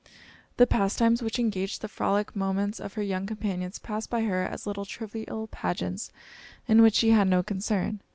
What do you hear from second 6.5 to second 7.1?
in which